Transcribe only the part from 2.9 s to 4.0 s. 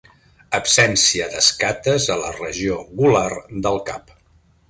gular del